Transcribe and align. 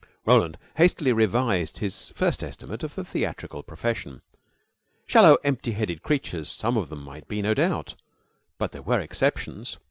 Roland 0.25 0.57
hastily 0.77 1.13
revised 1.13 1.77
his 1.77 2.11
first 2.15 2.41
estimate 2.41 2.81
of 2.81 2.95
the 2.95 3.05
theatrical 3.05 3.61
profession. 3.61 4.23
Shallow, 5.05 5.37
empty 5.43 5.73
headed 5.73 6.01
creatures 6.01 6.49
some 6.49 6.75
of 6.75 6.89
them 6.89 7.03
might 7.03 7.27
be, 7.27 7.39
no 7.39 7.53
doubt, 7.53 7.93
but 8.57 8.71
there 8.71 8.81
were 8.81 8.99
exceptions. 8.99 9.77